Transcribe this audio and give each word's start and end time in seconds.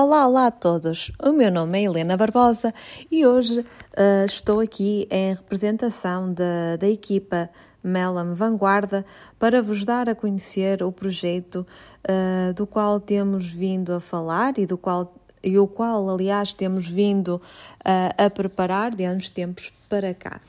Olá, 0.00 0.28
olá 0.28 0.46
a 0.46 0.50
todos! 0.52 1.10
O 1.20 1.32
meu 1.32 1.50
nome 1.50 1.76
é 1.76 1.82
Helena 1.82 2.16
Barbosa 2.16 2.72
e 3.10 3.26
hoje 3.26 3.58
uh, 3.58 4.24
estou 4.24 4.60
aqui 4.60 5.08
em 5.10 5.34
representação 5.34 6.32
da, 6.32 6.76
da 6.78 6.88
equipa 6.88 7.50
Melam 7.82 8.32
Vanguarda 8.32 9.04
para 9.40 9.60
vos 9.60 9.84
dar 9.84 10.08
a 10.08 10.14
conhecer 10.14 10.84
o 10.84 10.92
projeto 10.92 11.66
uh, 12.08 12.54
do 12.54 12.64
qual 12.64 13.00
temos 13.00 13.50
vindo 13.50 13.92
a 13.92 14.00
falar 14.00 14.56
e 14.58 14.66
do 14.66 14.78
qual 14.78 15.12
e 15.42 15.58
o 15.58 15.66
qual, 15.66 16.08
aliás, 16.08 16.54
temos 16.54 16.88
vindo 16.88 17.42
uh, 17.84 18.24
a 18.24 18.30
preparar 18.30 18.94
de 18.94 19.08
uns 19.08 19.28
tempos 19.28 19.72
para 19.88 20.14
cá. 20.14 20.40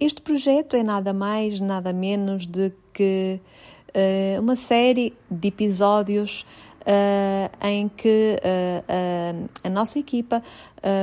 Este 0.00 0.20
projeto 0.20 0.74
é 0.74 0.82
nada 0.82 1.12
mais, 1.12 1.60
nada 1.60 1.92
menos 1.92 2.46
de 2.46 2.72
que 2.92 3.40
uma 4.40 4.54
série 4.54 5.12
de 5.28 5.48
episódios 5.48 6.46
uh, 6.90 7.66
em 7.66 7.88
que 7.88 8.36
uh, 8.36 9.48
a 9.62 9.70
nossa 9.70 9.98
equipa 9.98 10.42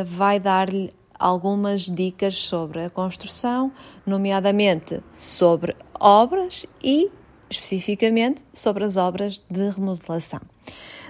vai 0.05 0.39
dar-lhe 0.39 0.89
algumas 1.17 1.81
dicas 1.83 2.35
sobre 2.35 2.85
a 2.85 2.89
construção, 2.89 3.71
nomeadamente 4.05 5.01
sobre 5.11 5.75
obras 5.99 6.65
e 6.83 7.09
especificamente 7.49 8.43
sobre 8.53 8.83
as 8.83 8.97
obras 8.97 9.41
de 9.49 9.69
remodelação. 9.69 10.41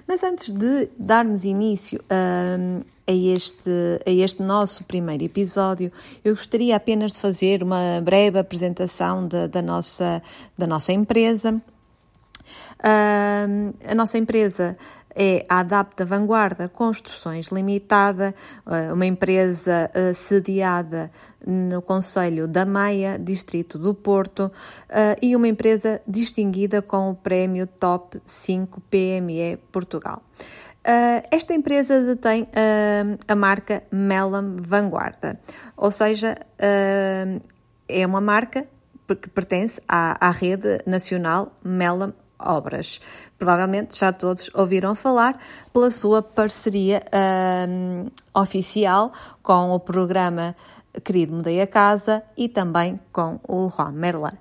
Mas 0.07 0.23
antes 0.23 0.53
de 0.53 0.89
darmos 0.97 1.43
início 1.43 1.99
a, 2.09 2.57
a, 3.07 3.11
este, 3.11 3.69
a 4.05 4.11
este 4.11 4.41
nosso 4.41 4.83
primeiro 4.83 5.23
episódio, 5.23 5.91
eu 6.23 6.35
gostaria 6.35 6.75
apenas 6.75 7.13
de 7.13 7.19
fazer 7.19 7.63
uma 7.63 8.01
breve 8.01 8.39
apresentação 8.39 9.27
da, 9.27 9.61
nossa, 9.61 10.21
da 10.57 10.67
nossa 10.67 10.93
empresa 10.93 11.61
Uh, 12.79 13.73
a 13.89 13.95
nossa 13.95 14.17
empresa 14.17 14.77
é 15.17 15.43
a 15.49 15.59
Adapta 15.61 16.05
Vanguarda 16.05 16.69
Construções 16.69 17.47
Limitada, 17.47 18.35
uh, 18.65 18.93
uma 18.93 19.05
empresa 19.05 19.89
uh, 19.93 20.13
sediada 20.13 21.11
no 21.45 21.81
Conselho 21.81 22.47
da 22.47 22.65
Maia, 22.65 23.17
Distrito 23.17 23.79
do 23.79 23.95
Porto, 23.95 24.41
uh, 24.45 25.17
e 25.19 25.35
uma 25.35 25.47
empresa 25.47 25.99
distinguida 26.07 26.83
com 26.83 27.09
o 27.09 27.15
prémio 27.15 27.65
Top 27.65 28.21
5 28.23 28.79
PME 28.91 29.57
Portugal. 29.71 30.21
esta 31.31 31.53
empresa 31.53 32.01
detém 32.01 32.47
a 33.27 33.35
marca 33.35 33.83
Melam 33.91 34.55
Vanguarda, 34.61 35.37
ou 35.75 35.91
seja, 35.91 36.37
é 37.89 38.05
uma 38.05 38.21
marca 38.21 38.65
que 39.21 39.29
pertence 39.29 39.81
à, 39.87 40.27
à 40.27 40.31
rede 40.31 40.79
nacional 40.85 41.51
Melam 41.61 42.13
obras. 42.39 42.99
Provavelmente 43.37 43.97
já 43.97 44.11
todos 44.11 44.49
ouviram 44.53 44.95
falar 44.95 45.39
pela 45.73 45.91
sua 45.91 46.21
parceria 46.21 47.01
um, 47.69 48.07
oficial 48.33 49.11
com 49.41 49.71
o 49.71 49.79
programa 49.79 50.55
Querido 51.03 51.35
Mudei 51.35 51.61
a 51.61 51.67
Casa 51.67 52.23
e 52.35 52.49
também 52.49 52.99
com 53.11 53.39
o 53.47 53.65
Leroy 53.65 53.91
Merlin. 53.93 54.37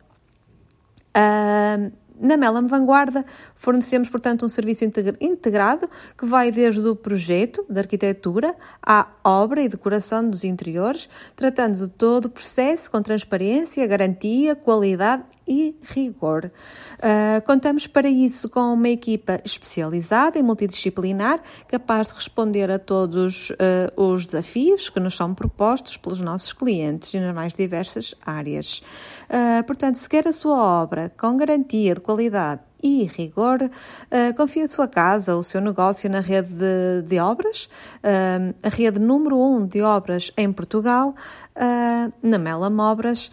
Um, 1.17 2.07
na 2.19 2.37
Melam 2.37 2.67
Vanguarda, 2.67 3.25
fornecemos, 3.55 4.09
portanto, 4.09 4.47
um 4.47 4.49
serviço 4.49 4.85
integrado 5.21 5.89
que 6.17 6.25
vai 6.25 6.51
desde 6.51 6.87
o 6.89 6.97
projeto 6.97 7.65
de 7.69 7.79
arquitetura 7.79 8.55
à 8.83 9.07
obra 9.23 9.61
e 9.61 9.69
decoração 9.69 10.29
dos 10.29 10.43
interiores, 10.43 11.11
tratando 11.35 11.75
de 11.77 11.89
todo 11.89 12.25
o 12.27 12.31
processo 12.31 12.91
com 12.91 13.03
transparência, 13.03 13.87
garantia, 13.87 14.57
qualidade 14.57 15.25
e 15.47 15.77
rigor. 15.83 16.51
Uh, 16.99 17.45
contamos 17.47 17.87
para 17.87 18.09
isso 18.09 18.49
com 18.49 18.73
uma 18.73 18.89
equipa 18.89 19.41
especializada 19.45 20.39
e 20.39 20.43
multidisciplinar, 20.43 21.41
capaz 21.69 22.09
de 22.09 22.15
responder 22.15 22.71
a 22.71 22.79
todos 22.79 23.51
uh, 23.51 23.55
os 23.97 24.27
desafios 24.27 24.91
que 24.91 25.01
nos 25.01 25.15
são 25.15 25.35
propostos 25.35 25.97
pelos 25.97 26.21
nossos 26.21 26.53
clientes 26.53 27.15
nas 27.15 27.35
mais 27.35 27.53
diversas 27.53 28.15
áreas. 28.25 28.83
Uh, 29.31 29.65
portanto, 29.65 29.97
se 29.97 30.09
quer 30.09 30.27
a 30.27 30.33
sua 30.33 30.83
obra 30.83 31.13
com 31.17 31.37
garantia 31.37 31.95
de 31.95 32.01
qualidade 32.01 32.63
e 32.83 33.05
rigor, 33.05 33.63
uh, 33.63 34.37
confie 34.37 34.63
a 34.63 34.69
sua 34.69 34.87
casa, 34.87 35.37
o 35.37 35.43
seu 35.43 35.61
negócio 35.61 36.09
na 36.11 36.21
rede 36.21 36.53
de, 36.53 37.03
de 37.03 37.19
obras, 37.19 37.69
uh, 38.05 38.55
a 38.63 38.69
rede 38.69 38.99
número 38.99 39.37
1 39.37 39.57
um 39.57 39.67
de 39.67 39.83
obras 39.83 40.31
em 40.37 40.53
Portugal, 40.53 41.15
uh, 41.57 42.13
na 42.23 42.39
Melam 42.39 42.79
Obras, 42.79 43.31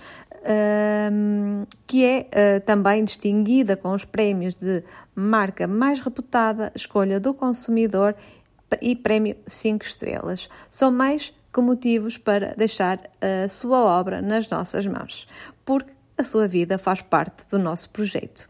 que 1.87 2.05
é 2.05 2.19
uh, 2.19 2.61
também 2.65 3.03
distinguida 3.03 3.77
com 3.77 3.91
os 3.91 4.05
prémios 4.05 4.55
de 4.55 4.83
marca 5.15 5.67
mais 5.67 5.99
reputada, 5.99 6.71
escolha 6.75 7.19
do 7.19 7.33
consumidor 7.33 8.15
e 8.81 8.95
prémio 8.95 9.35
5 9.45 9.85
estrelas. 9.85 10.49
São 10.69 10.91
mais 10.91 11.33
que 11.53 11.61
motivos 11.61 12.17
para 12.17 12.53
deixar 12.55 12.99
a 13.21 13.47
sua 13.47 13.79
obra 13.79 14.21
nas 14.21 14.49
nossas 14.49 14.85
mãos, 14.87 15.27
porque 15.63 15.93
a 16.17 16.23
sua 16.23 16.47
vida 16.47 16.77
faz 16.77 17.01
parte 17.01 17.47
do 17.49 17.59
nosso 17.59 17.89
projeto. 17.91 18.49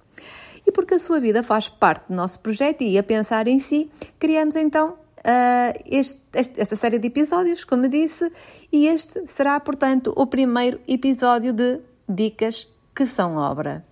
E 0.66 0.72
porque 0.72 0.96
a 0.96 1.00
sua 1.00 1.20
vida 1.20 1.44
faz 1.44 1.68
parte 1.68 2.08
do 2.08 2.16
nosso 2.16 2.40
projeto 2.40 2.82
e 2.82 2.98
a 2.98 3.04
pensar 3.04 3.48
em 3.48 3.60
si, 3.60 3.92
criamos 4.18 4.56
então 4.56 4.98
Uh, 5.26 5.72
este, 5.86 6.20
este, 6.34 6.60
esta 6.60 6.76
série 6.76 7.00
de 7.00 7.08
episódios, 7.08 7.64
como 7.64 7.88
disse, 7.88 8.30
e 8.72 8.88
este 8.88 9.26
será, 9.26 9.58
portanto, 9.60 10.14
o 10.18 10.28
primeiro 10.28 10.82
episódio 10.86 11.54
de 11.54 11.80
Dicas 12.10 12.68
que 12.94 13.06
são 13.06 13.38
obra. 13.38 13.86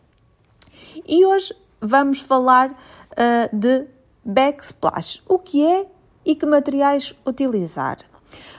E 1.08 1.26
hoje 1.26 1.56
vamos 1.80 2.20
falar 2.20 2.72
uh, 2.72 3.56
de 3.56 3.88
backsplash. 4.24 5.22
O 5.28 5.40
que 5.40 5.66
é 5.66 5.88
e 6.26 6.36
que 6.36 6.46
materiais 6.46 7.16
utilizar? 7.26 7.98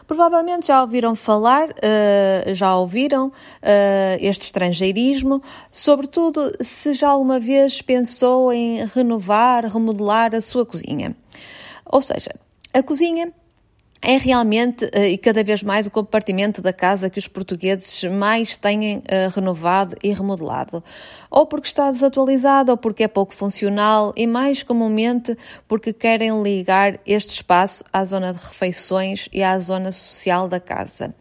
Provavelmente 0.06 0.66
já 0.66 0.82
ouviram 0.82 1.14
falar, 1.14 1.70
uh, 1.70 2.54
já 2.54 2.76
ouviram 2.76 3.28
uh, 3.28 3.32
este 4.18 4.46
estrangeirismo, 4.46 5.42
sobretudo 5.70 6.52
se 6.60 6.92
já 6.92 7.08
alguma 7.08 7.38
vez 7.40 7.80
pensou 7.80 8.52
em 8.52 8.84
renovar, 8.86 9.64
remodelar 9.64 10.34
a 10.34 10.40
sua 10.40 10.66
cozinha. 10.66 11.16
Ou 11.86 12.02
seja, 12.02 12.34
a 12.72 12.82
cozinha 12.82 13.32
é 14.04 14.18
realmente 14.18 14.84
uh, 14.84 15.04
e 15.04 15.16
cada 15.16 15.44
vez 15.44 15.62
mais 15.62 15.86
o 15.86 15.90
compartimento 15.90 16.60
da 16.60 16.72
casa 16.72 17.08
que 17.08 17.20
os 17.20 17.28
portugueses 17.28 18.02
mais 18.04 18.56
têm 18.56 18.98
uh, 18.98 19.02
renovado 19.32 19.96
e 20.02 20.12
remodelado. 20.12 20.82
Ou 21.30 21.46
porque 21.46 21.68
está 21.68 21.88
desatualizado, 21.88 22.72
ou 22.72 22.76
porque 22.76 23.04
é 23.04 23.08
pouco 23.08 23.32
funcional 23.32 24.12
e 24.16 24.26
mais 24.26 24.64
comumente 24.64 25.38
porque 25.68 25.92
querem 25.92 26.42
ligar 26.42 26.98
este 27.06 27.30
espaço 27.34 27.84
à 27.92 28.04
zona 28.04 28.32
de 28.32 28.40
refeições 28.42 29.28
e 29.32 29.40
à 29.40 29.56
zona 29.60 29.92
social 29.92 30.48
da 30.48 30.58
casa. 30.58 31.14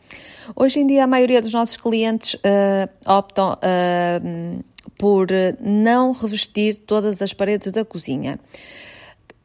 Hoje 0.56 0.79
em 0.79 0.88
dia 0.88 1.03
a 1.03 1.07
maioria 1.07 1.39
dos 1.39 1.53
nossos 1.53 1.78
clientes 1.78 2.33
uh, 2.33 2.89
optam 3.06 3.59
por 4.97 5.28
não 5.59 6.12
revestir 6.12 6.79
todas 6.81 7.22
as 7.22 7.33
paredes 7.33 7.72
da 7.72 7.83
cozinha 7.83 8.39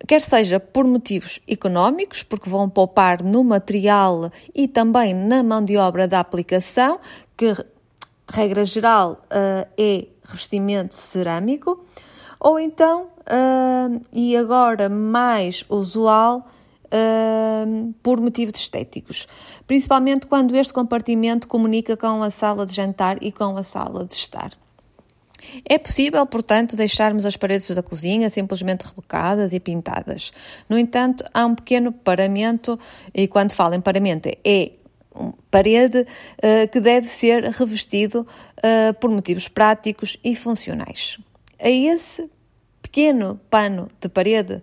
quer 0.06 0.22
seja 0.22 0.58
por 0.60 0.84
motivos 0.84 1.40
económicos, 1.48 2.22
porque 2.22 2.50
vão 2.50 2.68
poupar 2.68 3.22
no 3.22 3.42
material 3.44 4.30
e 4.54 4.68
também 4.68 5.14
na 5.14 5.42
mão 5.42 5.62
de 5.62 5.76
obra 5.76 6.06
da 6.06 6.20
aplicação, 6.20 6.98
que, 7.36 7.54
regra 8.28 8.64
geral, 8.64 9.24
uh, 9.24 9.68
é 9.78 10.06
revestimento 10.24 10.94
cerâmico, 10.94 11.84
ou 12.40 12.58
então, 12.58 13.08
uh, 13.20 14.00
e 14.12 14.36
agora 14.36 14.88
mais 14.88 15.64
usual, 15.68 16.46
Uh, 16.86 17.92
por 18.00 18.20
motivos 18.20 18.60
estéticos, 18.60 19.26
principalmente 19.66 20.24
quando 20.28 20.54
este 20.54 20.72
compartimento 20.72 21.48
comunica 21.48 21.96
com 21.96 22.22
a 22.22 22.30
sala 22.30 22.64
de 22.64 22.72
jantar 22.72 23.20
e 23.20 23.32
com 23.32 23.56
a 23.56 23.64
sala 23.64 24.04
de 24.04 24.14
estar. 24.14 24.52
É 25.64 25.78
possível, 25.78 26.24
portanto, 26.26 26.76
deixarmos 26.76 27.24
as 27.24 27.36
paredes 27.36 27.70
da 27.74 27.82
cozinha 27.82 28.30
simplesmente 28.30 28.82
rebocadas 28.82 29.52
e 29.52 29.60
pintadas. 29.60 30.32
No 30.68 30.78
entanto, 30.78 31.24
há 31.32 31.44
um 31.46 31.54
pequeno 31.54 31.92
paramento, 31.92 32.78
e 33.14 33.26
quando 33.26 33.52
falo 33.52 33.74
em 33.74 33.80
paramento, 33.80 34.28
é 34.44 34.72
parede 35.50 36.00
uh, 36.00 36.68
que 36.70 36.80
deve 36.80 37.06
ser 37.06 37.44
revestido 37.44 38.26
uh, 38.58 38.94
por 39.00 39.10
motivos 39.10 39.48
práticos 39.48 40.18
e 40.22 40.34
funcionais. 40.34 41.18
A 41.58 41.70
esse 41.70 42.30
pequeno 42.82 43.40
pano 43.50 43.88
de 44.00 44.08
parede 44.08 44.54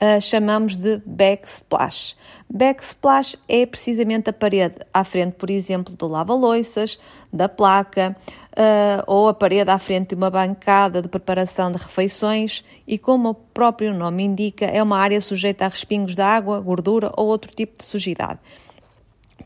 uh, 0.00 0.20
chamamos 0.20 0.76
de 0.76 1.00
backsplash. 1.06 2.16
Backsplash 2.48 3.36
é 3.48 3.64
precisamente 3.64 4.30
a 4.30 4.32
parede 4.32 4.76
à 4.92 5.02
frente, 5.04 5.34
por 5.34 5.50
exemplo, 5.50 5.94
do 5.94 6.06
lava-loiças, 6.06 6.98
da 7.32 7.48
placa, 7.48 8.16
uh, 8.52 9.02
ou 9.06 9.28
a 9.28 9.34
parede 9.34 9.70
à 9.70 9.78
frente 9.78 10.10
de 10.10 10.14
uma 10.14 10.30
bancada 10.30 11.02
de 11.02 11.08
preparação 11.08 11.70
de 11.70 11.78
refeições 11.78 12.64
e, 12.86 12.98
como 12.98 13.30
o 13.30 13.34
próprio 13.34 13.94
nome 13.94 14.24
indica, 14.24 14.66
é 14.66 14.82
uma 14.82 14.98
área 14.98 15.20
sujeita 15.20 15.64
a 15.64 15.68
respingos 15.68 16.14
de 16.14 16.22
água, 16.22 16.60
gordura 16.60 17.12
ou 17.16 17.26
outro 17.26 17.52
tipo 17.54 17.78
de 17.78 17.84
sujidade. 17.84 18.38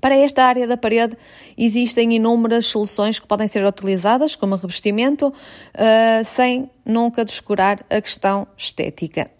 Para 0.00 0.16
esta 0.16 0.44
área 0.44 0.66
da 0.66 0.76
parede 0.76 1.16
existem 1.56 2.14
inúmeras 2.14 2.66
soluções 2.66 3.18
que 3.18 3.26
podem 3.26 3.48
ser 3.48 3.64
utilizadas 3.64 4.36
como 4.36 4.56
revestimento, 4.56 5.28
uh, 5.28 6.24
sem 6.24 6.70
nunca 6.84 7.24
descurar 7.24 7.84
a 7.88 8.00
questão 8.00 8.46
estética. 8.56 9.30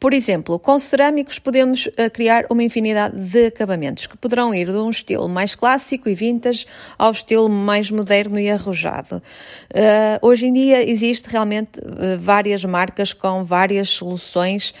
Por 0.00 0.14
exemplo, 0.14 0.58
com 0.58 0.78
cerâmicos 0.78 1.38
podemos 1.38 1.84
uh, 1.86 2.10
criar 2.10 2.46
uma 2.48 2.62
infinidade 2.62 3.14
de 3.14 3.46
acabamentos 3.48 4.06
que 4.06 4.16
poderão 4.16 4.54
ir 4.54 4.66
de 4.66 4.78
um 4.78 4.88
estilo 4.88 5.28
mais 5.28 5.54
clássico 5.54 6.08
e 6.08 6.14
vintage 6.14 6.66
ao 6.98 7.12
estilo 7.12 7.50
mais 7.50 7.90
moderno 7.90 8.40
e 8.40 8.50
arrojado. 8.50 9.16
Uh, 9.16 10.26
hoje 10.26 10.46
em 10.46 10.54
dia 10.54 10.90
existe 10.90 11.28
realmente 11.28 11.78
uh, 11.80 12.18
várias 12.18 12.64
marcas 12.64 13.12
com 13.12 13.44
várias 13.44 13.90
soluções 13.90 14.72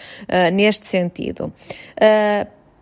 neste 0.52 0.86
sentido. 0.86 1.52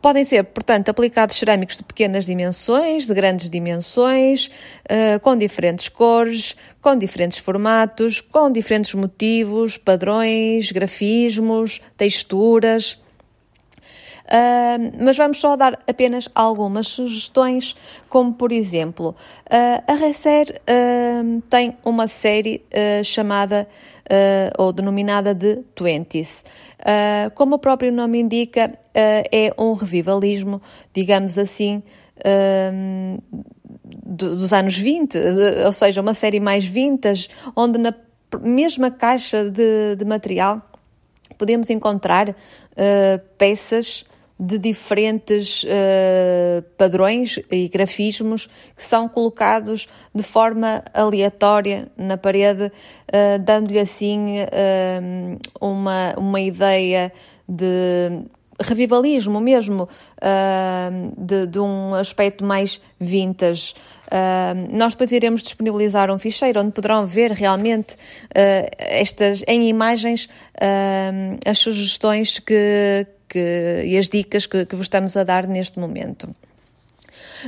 Podem 0.00 0.24
ser, 0.24 0.44
portanto, 0.44 0.88
aplicados 0.88 1.36
cerâmicos 1.36 1.76
de 1.76 1.82
pequenas 1.82 2.24
dimensões, 2.24 3.06
de 3.06 3.14
grandes 3.14 3.50
dimensões, 3.50 4.46
uh, 4.46 5.18
com 5.20 5.36
diferentes 5.36 5.88
cores, 5.88 6.54
com 6.80 6.96
diferentes 6.96 7.38
formatos, 7.38 8.20
com 8.20 8.48
diferentes 8.48 8.94
motivos, 8.94 9.76
padrões, 9.76 10.70
grafismos, 10.70 11.80
texturas. 11.96 13.00
Uh, 14.28 15.02
mas 15.02 15.16
vamos 15.16 15.40
só 15.40 15.56
dar 15.56 15.78
apenas 15.88 16.28
algumas 16.34 16.88
sugestões, 16.88 17.75
como 18.10 18.34
por 18.34 18.52
exemplo, 18.52 19.16
uh, 19.46 19.82
a 19.90 19.94
Recer 19.94 20.60
uh, 20.69 21.40
tem 21.48 21.75
uma 21.82 22.06
série 22.06 22.62
chamada 23.04 23.66
ou 24.58 24.72
denominada 24.72 25.34
de 25.34 25.56
Twenties. 25.75 26.42
como 27.34 27.56
o 27.56 27.58
próprio 27.58 27.92
nome 27.92 28.19
indica, 28.19 28.72
é 28.94 29.52
um 29.58 29.75
revivalismo, 29.75 30.62
digamos 30.94 31.36
assim, 31.36 31.82
dos 33.84 34.52
anos 34.54 34.78
20, 34.78 35.19
ou 35.66 35.72
seja, 35.72 36.00
uma 36.00 36.14
série 36.14 36.40
mais 36.40 36.64
vintage, 36.64 37.28
onde 37.54 37.78
na 37.78 37.94
mesma 38.40 38.90
caixa 38.90 39.50
de, 39.50 39.96
de 39.96 40.04
material 40.06 40.62
podemos 41.36 41.69
encontrar 41.69 42.34
peças 43.36 44.06
de 44.38 44.56
diferentes 44.58 45.64
uh, 45.64 46.62
padrões 46.76 47.40
e 47.50 47.69
grafismos 47.69 48.46
que 48.76 48.85
são 48.85 49.08
colocados 49.08 49.88
de 50.14 50.23
forma 50.23 50.82
aleatória 50.94 51.90
na 51.96 52.17
parede, 52.17 52.64
uh, 52.67 53.38
dando-lhe 53.40 53.81
assim 53.81 54.37
uh, 54.43 55.38
uma, 55.61 56.14
uma 56.17 56.40
ideia 56.40 57.12
de 57.49 58.23
revivalismo 58.61 59.40
mesmo, 59.40 59.88
de, 61.17 61.46
de, 61.46 61.61
um 61.61 61.94
aspecto 61.94 62.44
mais 62.44 62.81
vintage. 62.99 63.73
Nós 64.73 64.94
depois 64.94 65.12
iremos 65.12 65.44
disponibilizar 65.44 66.11
um 66.11 66.19
ficheiro 66.19 66.61
onde 66.61 66.73
poderão 66.73 67.06
ver 67.06 67.31
realmente 67.31 67.94
estas 68.76 69.44
em 69.46 69.69
imagens 69.69 70.29
as 71.46 71.58
sugestões 71.58 72.40
que, 72.40 73.06
que, 73.28 73.82
e 73.84 73.98
as 73.98 74.08
dicas 74.08 74.46
que, 74.46 74.64
que 74.64 74.76
vos 74.76 74.86
estamos 74.86 75.16
a 75.16 75.25
dar 75.25 75.46
neste 75.46 75.78
momento. 75.78 76.34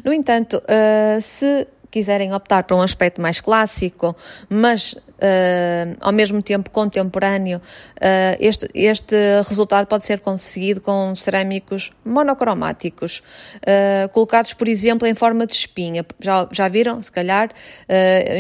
No 0.05 0.13
entanto, 0.13 0.63
uh, 0.65 1.21
se 1.21 1.67
quiserem 1.91 2.33
optar 2.33 2.65
por 2.65 2.77
um 2.77 2.83
aspecto 2.83 3.21
mais 3.21 3.41
clássico, 3.41 4.17
mas 4.49 4.97
uh, 5.21 5.97
ao 6.01 6.13
mesmo 6.13 6.43
tempo 6.43 6.71
contemporâneo, 6.71 7.59
uh, 7.59 8.37
este, 8.41 8.67
este 8.75 9.17
resultado 9.47 9.87
pode 9.87 10.07
ser 10.07 10.21
conseguido 10.21 10.81
com 10.81 11.15
cerâmicos 11.15 11.93
monocromáticos, 12.05 13.23
uh, 13.57 14.09
colocados, 14.11 14.55
por 14.55 14.67
exemplo, 14.67 15.07
em 15.07 15.15
forma 15.15 15.47
de 15.47 15.55
espinha. 15.55 16.05
Já, 16.19 16.49
já 16.51 16.69
viram, 16.69 17.03
se 17.03 17.13
calhar, 17.13 17.51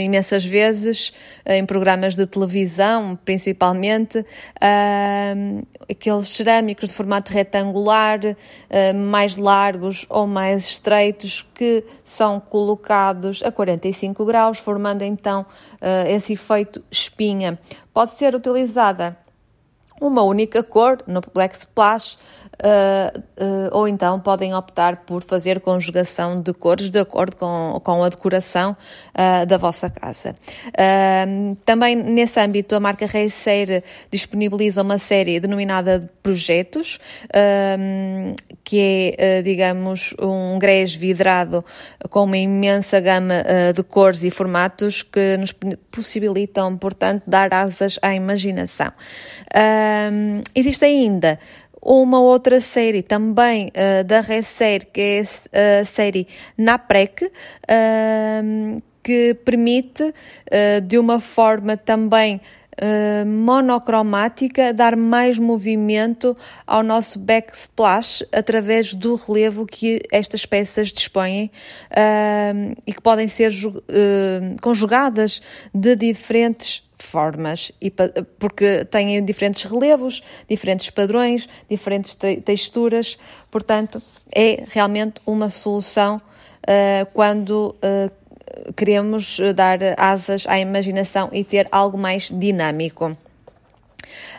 imensas 0.02 0.44
vezes 0.44 1.12
em 1.46 1.64
programas 1.66 2.14
de 2.14 2.26
televisão, 2.26 3.18
principalmente, 3.24 4.24
aqueles 5.88 6.28
cerâmicos 6.28 6.90
de 6.90 6.94
formato 6.94 7.32
retangular, 7.32 8.20
mais 8.94 9.36
largos 9.36 10.06
ou 10.08 10.26
mais 10.26 10.64
estreitos, 10.64 11.46
que 11.54 11.84
são 12.04 12.40
colocados 12.40 13.42
a 13.42 13.50
45 13.50 14.24
graus, 14.24 14.58
formando 14.58 15.02
então 15.02 15.44
esse 16.06 16.34
efeito 16.34 16.69
espinha. 16.90 17.58
Pode 17.93 18.12
ser 18.12 18.34
utilizada 18.34 19.17
uma 20.00 20.23
única 20.23 20.62
cor 20.62 20.99
no 21.06 21.20
Black 21.35 21.55
Splash 21.56 22.14
uh, 22.14 23.19
uh, 23.19 23.69
ou 23.73 23.87
então 23.87 24.19
podem 24.19 24.55
optar 24.55 25.05
por 25.05 25.23
fazer 25.23 25.61
conjugação 25.61 26.41
de 26.41 26.52
cores 26.55 26.91
de 26.91 26.99
acordo 26.99 27.37
com, 27.37 27.81
com 27.85 28.02
a 28.02 28.08
decoração 28.08 28.76
uh, 29.14 29.47
da 29.47 29.58
vossa 29.58 29.91
casa. 29.91 30.35
também 31.64 31.94
nesse 31.97 32.41
âmbito 32.41 32.75
a 32.75 32.81
marca 32.81 33.06
Reiceir 33.06 33.82
disponibiliza 34.11 34.82
uma 34.82 34.99
série 34.99 35.38
denominada 35.38 35.99
de 35.99 36.08
projetos 36.23 36.99
que 38.64 39.14
é, 39.19 39.43
digamos, 39.43 40.14
um 40.20 40.58
grés 40.58 40.94
vidrado 40.94 41.64
com 42.08 42.25
uma 42.25 42.37
imensa 42.37 43.00
gama 43.00 43.44
de 43.75 43.82
cores 43.82 44.23
e 44.23 44.31
formatos 44.31 45.02
que 45.02 45.37
nos 45.37 45.52
possibilitam, 45.91 46.76
portanto, 46.76 47.25
dar 47.26 47.52
asas 47.52 47.99
à 48.00 48.14
imaginação. 48.14 48.93
Um, 50.12 50.42
existe 50.54 50.84
ainda 50.84 51.38
uma 51.82 52.20
outra 52.20 52.60
série 52.60 53.02
também 53.02 53.69
uh, 53.69 54.04
da 54.04 54.20
Recer, 54.20 54.87
que 54.92 55.25
é 55.52 55.81
a 55.81 55.84
série 55.84 56.26
Naprec, 56.56 57.25
uh, 57.25 58.82
que 59.02 59.34
permite, 59.44 60.02
uh, 60.02 60.81
de 60.82 60.98
uma 60.98 61.20
forma 61.20 61.76
também 61.76 62.40
monocromática 63.26 64.72
dar 64.72 64.96
mais 64.96 65.38
movimento 65.38 66.34
ao 66.66 66.82
nosso 66.82 67.19
backsplash 67.19 68.25
através 68.32 68.94
do 68.94 69.16
relevo 69.16 69.66
que 69.66 70.00
estas 70.10 70.46
peças 70.46 70.88
dispõem 70.88 71.50
e 72.87 72.94
que 72.94 73.02
podem 73.02 73.28
ser 73.28 73.52
conjugadas 74.62 75.42
de 75.75 75.94
diferentes 75.94 76.82
formas, 77.05 77.73
e 77.81 77.93
porque 78.38 78.85
têm 78.85 79.25
diferentes 79.25 79.62
relevos, 79.64 80.23
diferentes 80.49 80.91
padrões, 80.91 81.49
diferentes 81.69 82.14
te 82.14 82.37
texturas, 82.41 83.19
portanto, 83.50 84.02
é 84.35 84.64
realmente 84.69 85.20
uma 85.26 85.50
solução 85.50 86.17
uh, 86.17 87.06
quando 87.12 87.75
uh, 87.76 88.73
queremos 88.75 89.38
dar 89.55 89.79
asas 89.97 90.47
à 90.47 90.58
imaginação 90.58 91.31
e 91.32 91.44
ter 91.44 91.69
algo 91.70 91.97
mais 91.97 92.31
dinâmico. 92.31 93.17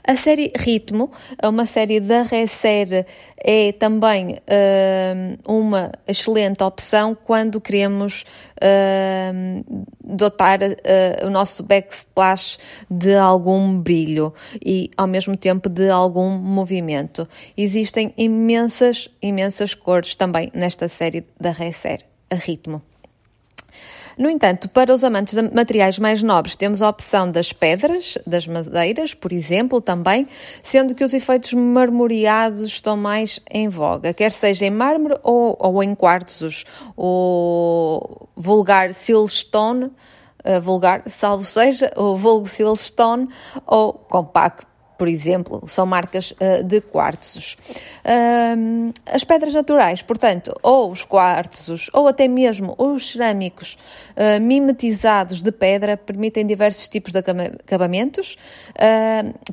A 0.04 0.16
série 0.16 0.52
Ritmo, 0.56 1.12
uma 1.44 1.66
série 1.66 2.00
da 2.00 2.24
Recer, 2.24 3.06
é 3.38 3.72
também 3.72 4.34
uh, 4.34 5.52
uma 5.52 5.92
excelente 6.08 6.64
opção 6.64 7.16
quando 7.16 7.62
queremos 7.62 8.24
uh, 8.58 9.86
dotar 10.04 10.60
uh, 10.62 11.26
o 11.26 11.30
nosso 11.30 11.64
backsplash 11.64 12.58
de 12.90 13.16
algum 13.16 13.80
brilho 13.80 14.34
e 14.64 14.90
ao 14.98 15.08
mesmo 15.08 15.36
tempo 15.38 15.70
de 15.70 15.90
algum 15.90 16.30
movimento. 16.30 17.28
Existem 17.56 18.14
imensas, 18.18 19.10
imensas 19.22 19.74
cores 19.74 20.16
também 20.16 20.52
nesta 20.54 20.88
série 20.88 21.26
da 21.40 21.52
Recer, 21.52 22.06
a 22.30 22.36
Ritmo. 22.36 22.82
No 24.18 24.30
entanto, 24.30 24.70
para 24.70 24.94
os 24.94 25.04
amantes 25.04 25.34
de 25.34 25.42
materiais 25.54 25.98
mais 25.98 26.22
nobres, 26.22 26.56
temos 26.56 26.82
a 26.82 26.90
opção 26.90 27.30
das 27.30 27.54
pedras, 27.54 28.18
das 28.26 28.48
madeiras, 28.48 29.14
por 29.14 29.32
exemplo, 29.32 29.82
também, 29.82 30.28
sendo 30.64 30.94
que 30.94 31.04
os 31.04 31.14
efeitos 31.14 31.54
marmoreados 31.54 32.62
estão 32.62 32.98
mais 32.98 33.40
em 33.50 33.70
voga, 33.70 34.14
quer 34.14 34.32
seja 34.32 34.66
em 34.66 34.72
mármore 34.72 35.16
ou, 35.24 35.58
ou 35.60 35.84
em 35.84 35.96
quartzos, 35.96 36.66
o 36.98 38.28
vulgar 38.36 38.94
silstone, 38.94 39.86
uh, 39.86 40.62
vulgar, 40.62 41.04
salvo 41.08 41.44
seja, 41.44 41.92
o 41.96 42.16
vulgo 42.16 42.48
silstone 42.48 43.28
ou 43.66 43.94
compacto 43.94 44.71
por 45.02 45.08
exemplo, 45.08 45.64
são 45.66 45.84
marcas 45.88 46.30
uh, 46.30 46.64
de 46.64 46.80
quartzos. 46.80 47.58
Uh, 48.06 48.94
as 49.08 49.24
pedras 49.24 49.52
naturais, 49.52 50.04
portanto, 50.04 50.54
ou 50.62 50.92
os 50.92 51.04
quartzos, 51.04 51.90
ou 51.92 52.08
até 52.08 52.28
mesmo 52.28 52.76
os 52.78 53.14
cerâmicos 53.14 53.80
uh, 54.12 54.40
mimetizados 54.40 55.42
de 55.42 55.52
pedra, 55.52 55.98
permitem 55.98 56.46
diversos 56.46 56.88
tipos 56.88 57.14
de 57.14 57.18
acabamentos, 57.18 58.38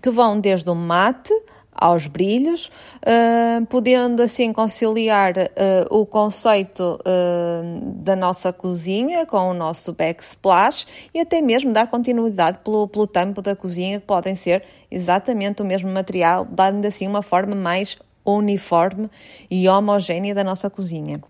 que 0.03 0.11
vão 0.11 0.39
desde 0.39 0.69
o 0.69 0.75
mate 0.75 1.33
aos 1.81 2.07
brilhos, 2.07 2.67
uh, 2.67 3.65
podendo 3.67 4.23
assim 4.23 4.53
conciliar 4.53 5.35
uh, 5.37 5.97
o 5.97 6.05
conceito 6.05 6.99
uh, 7.01 7.93
da 7.95 8.17
nossa 8.17 8.53
cozinha 8.53 9.25
com 9.25 9.51
o 9.51 9.55
nosso 9.55 9.93
backsplash 9.93 10.87
e 11.15 11.21
até 11.21 11.41
mesmo 11.41 11.73
dar 11.73 11.87
continuidade 11.87 12.59
pelo, 12.65 12.89
pelo 12.89 13.07
tampo 13.07 13.41
da 13.41 13.55
cozinha, 13.55 14.01
que 14.01 14.07
podem 14.07 14.35
ser 14.35 14.65
exatamente 14.91 15.63
o 15.63 15.65
mesmo 15.65 15.91
material, 15.91 16.45
dando 16.45 16.85
assim 16.85 17.07
uma 17.07 17.23
forma 17.23 17.55
mais 17.55 17.97
uniforme 18.25 19.09
e 19.51 19.69
homogénea 19.69 20.35
da 20.35 20.45
nossa 20.45 20.69
cozinha. 20.69 21.21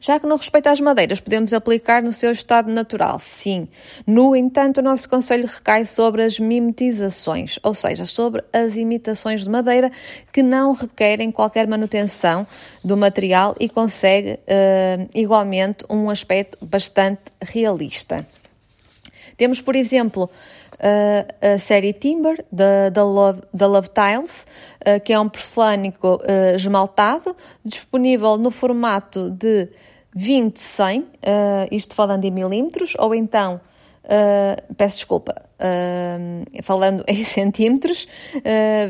Já 0.00 0.18
que 0.18 0.26
no 0.26 0.36
respeito 0.36 0.68
às 0.68 0.80
madeiras, 0.80 1.20
podemos 1.20 1.52
aplicar 1.52 2.02
no 2.02 2.12
seu 2.12 2.32
estado 2.32 2.70
natural, 2.70 3.18
sim. 3.18 3.68
No 4.06 4.34
entanto, 4.36 4.78
o 4.78 4.82
nosso 4.82 5.08
conselho 5.08 5.46
recai 5.46 5.84
sobre 5.84 6.22
as 6.22 6.38
mimetizações, 6.38 7.58
ou 7.62 7.74
seja, 7.74 8.04
sobre 8.04 8.44
as 8.52 8.76
imitações 8.76 9.42
de 9.42 9.50
madeira 9.50 9.90
que 10.32 10.42
não 10.42 10.72
requerem 10.72 11.30
qualquer 11.30 11.66
manutenção 11.66 12.46
do 12.84 12.96
material 12.96 13.54
e 13.58 13.68
consegue 13.68 14.32
uh, 14.32 15.08
igualmente 15.14 15.84
um 15.88 16.10
aspecto 16.10 16.58
bastante 16.64 17.22
realista. 17.40 18.26
Temos, 19.36 19.60
por 19.60 19.76
exemplo, 19.76 20.28
uh, 20.78 21.54
a 21.54 21.58
série 21.58 21.92
Timber, 21.92 22.44
da, 22.50 22.88
da, 22.88 23.04
Love, 23.04 23.42
da 23.52 23.66
Love 23.66 23.88
Tiles, 23.88 24.46
uh, 24.86 25.00
que 25.00 25.12
é 25.12 25.20
um 25.20 25.28
porcelânico 25.28 26.16
uh, 26.16 26.56
esmaltado, 26.56 27.36
disponível 27.64 28.36
no 28.36 28.50
formato 28.50 29.30
de 29.30 29.68
20-100, 30.16 31.04
isto 31.70 31.94
falando 31.94 32.24
em 32.24 32.30
milímetros, 32.30 32.94
ou 32.98 33.14
então, 33.14 33.60
peço 34.76 34.96
desculpa, 34.96 35.42
falando 36.64 37.04
em 37.06 37.22
centímetros, 37.22 38.08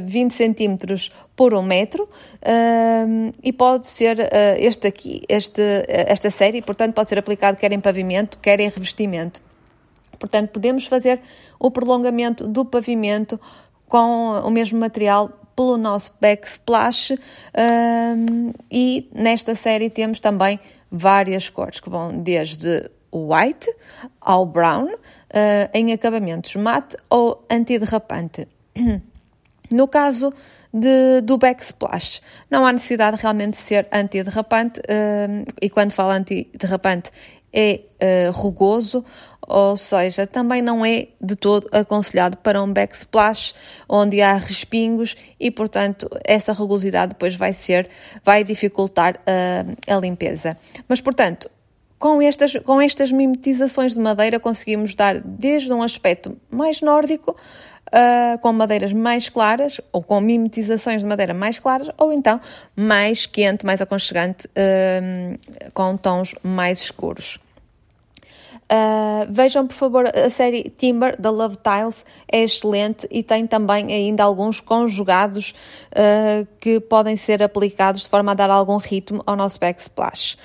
20 0.06 0.32
centímetros 0.32 1.10
por 1.36 1.52
um 1.52 1.60
metro, 1.60 2.08
e 3.42 3.52
pode 3.52 3.90
ser 3.90 4.30
este 4.56 4.86
aqui, 4.86 5.20
este, 5.28 5.60
esta 5.86 6.30
série, 6.30 6.62
portanto, 6.62 6.94
pode 6.94 7.10
ser 7.10 7.18
aplicado 7.18 7.58
quer 7.58 7.72
em 7.72 7.80
pavimento, 7.80 8.38
quer 8.38 8.60
em 8.60 8.68
revestimento. 8.70 9.47
Portanto, 10.18 10.50
podemos 10.50 10.86
fazer 10.86 11.20
o 11.58 11.70
prolongamento 11.70 12.46
do 12.46 12.64
pavimento 12.64 13.40
com 13.86 14.40
o 14.40 14.50
mesmo 14.50 14.78
material 14.78 15.30
pelo 15.56 15.76
nosso 15.76 16.14
backsplash 16.20 17.12
um, 17.12 18.52
e 18.70 19.10
nesta 19.12 19.56
série 19.56 19.90
temos 19.90 20.20
também 20.20 20.60
várias 20.88 21.50
cores 21.50 21.80
que 21.80 21.90
vão 21.90 22.22
desde 22.22 22.88
o 23.10 23.34
white 23.34 23.68
ao 24.20 24.46
brown 24.46 24.86
uh, 24.86 24.98
em 25.74 25.92
acabamentos 25.92 26.54
mate 26.54 26.96
ou 27.10 27.44
antiderrapante. 27.50 28.46
No 29.70 29.86
caso 29.86 30.32
de, 30.72 31.20
do 31.20 31.36
backsplash, 31.36 32.22
não 32.50 32.64
há 32.64 32.72
necessidade 32.72 33.20
realmente 33.20 33.50
de 33.50 33.58
ser 33.58 33.86
antiderrapante 33.92 34.80
uh, 34.80 35.52
e 35.60 35.68
quando 35.68 35.92
falo 35.92 36.10
antiderrapante 36.10 37.10
é 37.52 37.80
uh, 38.28 38.32
rugoso, 38.32 39.04
ou 39.40 39.76
seja, 39.76 40.26
também 40.26 40.60
não 40.60 40.84
é 40.84 41.08
de 41.20 41.34
todo 41.34 41.68
aconselhado 41.72 42.36
para 42.38 42.62
um 42.62 42.70
backsplash 42.70 43.54
onde 43.88 44.20
há 44.20 44.34
respingos 44.34 45.16
e, 45.40 45.50
portanto, 45.50 46.08
essa 46.24 46.52
rugosidade 46.52 47.10
depois 47.10 47.34
vai 47.34 47.54
ser, 47.54 47.88
vai 48.22 48.44
dificultar 48.44 49.16
uh, 49.16 49.94
a 49.94 49.98
limpeza. 49.98 50.56
Mas, 50.86 51.00
portanto, 51.00 51.50
com 51.98 52.22
estas, 52.22 52.54
com 52.58 52.80
estas 52.80 53.10
mimetizações 53.10 53.94
de 53.94 54.00
madeira 54.00 54.38
conseguimos 54.38 54.94
dar 54.94 55.20
desde 55.20 55.72
um 55.72 55.82
aspecto 55.82 56.36
mais 56.50 56.80
nórdico, 56.80 57.36
uh, 57.88 58.38
com 58.38 58.52
madeiras 58.52 58.92
mais 58.92 59.28
claras, 59.28 59.80
ou 59.92 60.02
com 60.02 60.20
mimetizações 60.20 61.02
de 61.02 61.06
madeira 61.06 61.34
mais 61.34 61.58
claras, 61.58 61.90
ou 61.98 62.12
então 62.12 62.40
mais 62.76 63.26
quente, 63.26 63.64
mais 63.66 63.80
aconchegante, 63.80 64.46
uh, 64.48 65.70
com 65.72 65.96
tons 65.96 66.34
mais 66.42 66.80
escuros. 66.80 67.38
Uh, 68.70 69.24
vejam, 69.30 69.66
por 69.66 69.74
favor, 69.74 70.04
a 70.06 70.28
série 70.28 70.64
Timber 70.68 71.18
da 71.18 71.30
Love 71.30 71.56
Tiles 71.56 72.04
é 72.30 72.42
excelente 72.42 73.08
e 73.10 73.22
tem 73.22 73.46
também 73.46 73.86
ainda 73.90 74.22
alguns 74.22 74.60
conjugados 74.60 75.54
uh, 75.92 76.46
que 76.60 76.78
podem 76.78 77.16
ser 77.16 77.42
aplicados 77.42 78.02
de 78.02 78.08
forma 78.10 78.32
a 78.32 78.34
dar 78.34 78.50
algum 78.50 78.76
ritmo 78.76 79.22
ao 79.26 79.34
nosso 79.36 79.58
backsplash. 79.58 80.36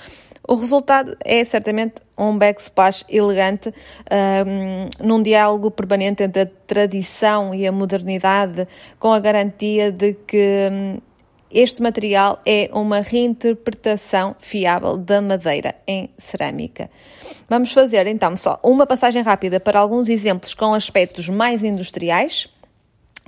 O 0.47 0.55
resultado 0.55 1.15
é 1.23 1.43
certamente 1.45 1.95
um 2.17 2.37
backsplash 2.37 3.05
elegante, 3.07 3.69
uh, 3.69 5.03
num 5.03 5.21
diálogo 5.23 5.71
permanente 5.71 6.21
entre 6.21 6.41
a 6.41 6.45
tradição 6.67 7.53
e 7.53 7.65
a 7.65 7.71
modernidade, 7.71 8.67
com 8.99 9.13
a 9.13 9.19
garantia 9.19 9.91
de 9.91 10.13
que 10.13 10.69
um, 10.71 10.97
este 11.49 11.81
material 11.81 12.41
é 12.45 12.69
uma 12.73 12.99
reinterpretação 12.99 14.35
fiável 14.39 14.97
da 14.97 15.21
madeira 15.21 15.75
em 15.87 16.09
cerâmica. 16.17 16.89
Vamos 17.47 17.71
fazer 17.71 18.07
então 18.07 18.35
só 18.35 18.59
uma 18.63 18.85
passagem 18.85 19.21
rápida 19.21 19.59
para 19.59 19.79
alguns 19.79 20.09
exemplos 20.09 20.53
com 20.53 20.73
aspectos 20.73 21.29
mais 21.29 21.63
industriais, 21.63 22.49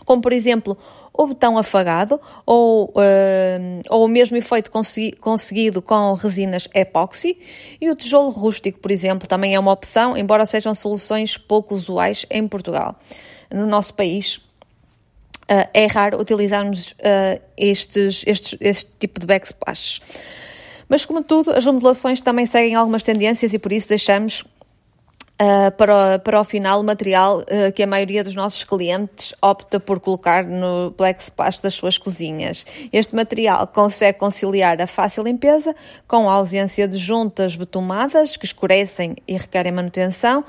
como 0.03 0.21
por 0.21 0.33
exemplo 0.33 0.77
o 1.13 1.27
botão 1.27 1.57
afagado 1.57 2.19
ou, 2.45 2.89
uh, 2.89 3.81
ou 3.89 4.05
o 4.05 4.07
mesmo 4.07 4.35
efeito 4.35 4.69
consegui 4.69 5.13
conseguido 5.13 5.81
com 5.81 6.13
resinas 6.13 6.67
epóxi 6.73 7.37
e 7.79 7.89
o 7.89 7.95
tijolo 7.95 8.29
rústico, 8.29 8.79
por 8.79 8.91
exemplo, 8.91 9.27
também 9.27 9.55
é 9.55 9.59
uma 9.59 9.71
opção, 9.71 10.17
embora 10.17 10.45
sejam 10.45 10.75
soluções 10.75 11.37
pouco 11.37 11.73
usuais 11.73 12.25
em 12.29 12.47
Portugal. 12.47 12.99
No 13.49 13.65
nosso 13.65 13.93
país, 13.93 14.35
uh, 15.45 15.69
é 15.73 15.85
raro 15.85 16.19
utilizarmos 16.19 16.91
uh, 16.91 17.41
estes, 17.57 18.23
estes, 18.27 18.57
este 18.59 18.91
tipo 18.99 19.19
de 19.19 19.25
backsplash. 19.25 20.01
Mas, 20.87 21.03
como 21.03 21.23
tudo, 21.23 21.51
as 21.51 21.65
remodelações 21.65 22.21
também 22.21 22.45
seguem 22.45 22.75
algumas 22.75 23.01
tendências 23.01 23.53
e 23.53 23.59
por 23.59 23.73
isso 23.73 23.89
deixamos 23.89 24.43
Uh, 25.35 25.69
para, 25.75 26.17
para 26.19 26.39
o 26.39 26.45
final, 26.45 26.79
o 26.79 26.83
material 26.83 27.39
uh, 27.39 27.69
que 27.73 27.83
a 27.83 27.87
maioria 27.87 28.23
dos 28.23 28.33
nossos 28.33 28.63
clientes 28.63 29.35
opta 29.41 29.81
por 29.81 29.99
colocar 29.99 30.45
no 30.45 30.95
Splash 31.19 31.59
das 31.59 31.73
suas 31.73 31.97
cozinhas. 31.97 32.65
Este 32.89 33.13
material 33.13 33.67
consegue 33.67 34.17
conciliar 34.17 34.81
a 34.81 34.87
fácil 34.87 35.23
limpeza 35.23 35.75
com 36.07 36.29
a 36.29 36.33
ausência 36.35 36.87
de 36.87 36.97
juntas 36.97 37.57
betumadas 37.57 38.37
que 38.37 38.45
escurecem 38.45 39.17
e 39.27 39.35
requerem 39.35 39.73
manutenção 39.73 40.41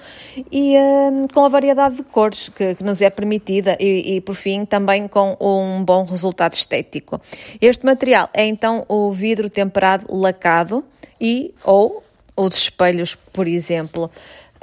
e 0.53 0.77
uh, 0.77 1.35
com 1.35 1.45
a 1.45 1.49
variedade 1.49 1.97
de 1.97 2.05
cores 2.05 2.49
que, 2.49 2.77
que 2.77 2.85
nos 2.85 3.03
é 3.03 3.11
permitida 3.11 3.77
e, 3.81 4.15
e, 4.15 4.21
por 4.21 4.37
fim, 4.37 4.65
também 4.65 5.09
com 5.09 5.37
um 5.41 5.85
bom 5.85 6.05
resultado 6.05 6.53
estético. 6.53 7.21
Este 7.61 7.85
material 7.85 8.31
é 8.33 8.47
então 8.47 8.85
o 8.89 9.11
vidro 9.11 9.51
temperado 9.51 10.07
lacado 10.17 10.85
e 11.21 11.53
ou 11.65 12.05
os 12.37 12.57
espelhos, 12.57 13.15
por 13.33 13.49
exemplo. 13.49 14.11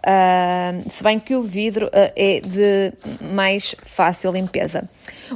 Uh, 0.04 0.84
se 0.90 1.02
bem 1.02 1.18
que 1.18 1.34
o 1.34 1.44
vidro 1.44 1.86
uh, 1.88 2.12
é 2.14 2.42
de 2.42 2.92
mais 3.34 3.74
fácil 3.84 4.34
limpeza. 4.34 4.90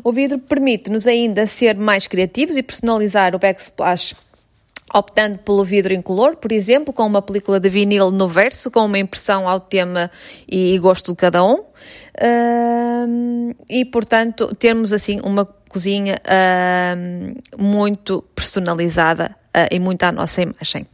O 0.03 0.11
vidro 0.11 0.37
permite-nos 0.37 1.07
ainda 1.07 1.47
ser 1.47 1.77
mais 1.77 2.05
criativos 2.05 2.57
e 2.57 2.63
personalizar 2.63 3.33
o 3.33 3.39
backsplash 3.39 4.13
optando 4.93 5.37
pelo 5.39 5.63
vidro 5.63 5.93
incolor, 5.93 6.35
por 6.35 6.51
exemplo, 6.51 6.93
com 6.93 7.05
uma 7.05 7.21
película 7.21 7.61
de 7.61 7.69
vinil 7.69 8.11
no 8.11 8.27
verso, 8.27 8.69
com 8.69 8.85
uma 8.85 8.99
impressão 8.99 9.47
ao 9.47 9.59
tema 9.59 10.11
e 10.49 10.77
gosto 10.79 11.11
de 11.11 11.17
cada 11.17 11.43
um. 11.45 11.59
Uh, 11.59 13.55
e, 13.69 13.85
portanto, 13.85 14.53
termos 14.55 14.91
assim 14.91 15.21
uma 15.23 15.45
cozinha 15.69 16.15
muito 17.57 18.23
personalizada 18.33 19.35
e 19.69 19.79
muito 19.79 20.03
à 20.03 20.11
nossa 20.11 20.41
imagem. 20.41 20.87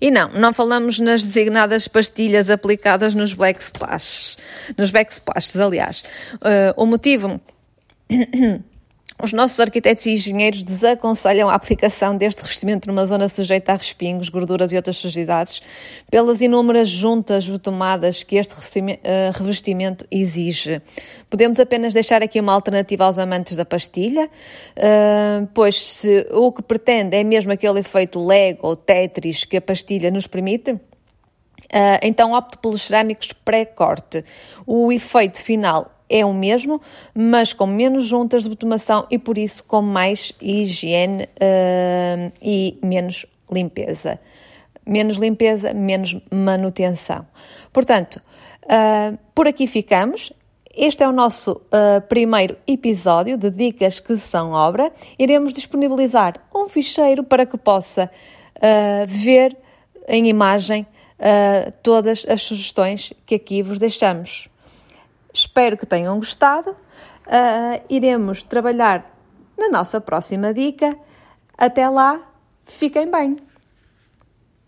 E 0.00 0.10
não, 0.10 0.28
não 0.28 0.52
falamos 0.52 0.98
nas 0.98 1.24
designadas 1.24 1.88
pastilhas 1.88 2.50
aplicadas 2.50 3.14
nos 3.14 3.32
black 3.32 3.62
splashes, 3.62 4.36
nos 4.76 4.90
backsplashes, 4.90 5.56
aliás. 5.56 6.04
Uh, 6.34 6.72
o 6.76 6.86
motivo 6.86 7.40
Os 9.22 9.32
nossos 9.32 9.58
arquitetos 9.58 10.04
e 10.04 10.10
engenheiros 10.10 10.62
desaconselham 10.62 11.48
a 11.48 11.54
aplicação 11.54 12.14
deste 12.14 12.42
revestimento 12.42 12.86
numa 12.86 13.06
zona 13.06 13.30
sujeita 13.30 13.72
a 13.72 13.76
respingos, 13.76 14.28
gorduras 14.28 14.72
e 14.72 14.76
outras 14.76 14.98
sujidades, 14.98 15.62
pelas 16.10 16.42
inúmeras 16.42 16.90
juntas 16.90 17.48
betomadas 17.48 18.22
que 18.22 18.36
este 18.36 18.54
eh, 19.02 19.32
revestimento 19.34 20.06
exige. 20.10 20.82
Podemos 21.30 21.58
apenas 21.58 21.94
deixar 21.94 22.22
aqui 22.22 22.38
uma 22.38 22.52
alternativa 22.52 23.04
aos 23.04 23.18
amantes 23.18 23.56
da 23.56 23.64
pastilha, 23.64 24.28
eh, 24.76 25.46
pois 25.54 25.80
se 25.80 26.26
o 26.32 26.52
que 26.52 26.62
pretende 26.62 27.16
é 27.16 27.24
mesmo 27.24 27.52
aquele 27.52 27.80
efeito 27.80 28.22
Lego 28.22 28.68
ou 28.68 28.76
Tetris 28.76 29.44
que 29.44 29.56
a 29.56 29.62
pastilha 29.62 30.10
nos 30.10 30.26
permite, 30.26 30.78
Uh, 31.66 31.98
então 32.00 32.32
opte 32.32 32.58
pelos 32.58 32.82
cerâmicos 32.82 33.32
pré-corte. 33.32 34.24
O 34.64 34.92
efeito 34.92 35.40
final 35.40 35.95
é 36.08 36.24
o 36.24 36.32
mesmo, 36.32 36.80
mas 37.14 37.52
com 37.52 37.66
menos 37.66 38.06
juntas 38.06 38.44
de 38.44 38.48
betomação 38.48 39.06
e 39.10 39.18
por 39.18 39.36
isso 39.36 39.64
com 39.64 39.82
mais 39.82 40.32
higiene 40.40 41.24
uh, 41.24 42.32
e 42.40 42.78
menos 42.82 43.26
limpeza. 43.50 44.18
Menos 44.86 45.16
limpeza, 45.16 45.74
menos 45.74 46.16
manutenção. 46.30 47.26
Portanto, 47.72 48.20
uh, 48.64 49.18
por 49.34 49.46
aqui 49.46 49.66
ficamos. 49.66 50.32
Este 50.76 51.02
é 51.02 51.08
o 51.08 51.12
nosso 51.12 51.52
uh, 51.52 52.00
primeiro 52.06 52.56
episódio 52.66 53.36
de 53.38 53.50
Dicas 53.50 53.98
que 53.98 54.16
são 54.16 54.52
obra. 54.52 54.92
Iremos 55.18 55.54
disponibilizar 55.54 56.34
um 56.54 56.68
ficheiro 56.68 57.24
para 57.24 57.46
que 57.46 57.56
possa 57.56 58.10
ver 59.06 59.54
em 60.08 60.28
imagem 60.28 60.86
todas 61.82 62.24
as 62.26 62.40
sugestões 62.40 63.12
que 63.26 63.34
aqui 63.34 63.62
vos 63.62 63.78
deixamos. 63.78 64.48
Espero 65.36 65.76
que 65.76 65.84
tenham 65.84 66.18
gostado. 66.18 66.70
Uh, 66.70 67.84
iremos 67.90 68.42
trabalhar 68.42 69.14
na 69.56 69.68
nossa 69.68 70.00
próxima 70.00 70.54
dica. 70.54 70.96
Até 71.58 71.86
lá, 71.90 72.22
fiquem 72.64 73.10
bem! 73.10 73.45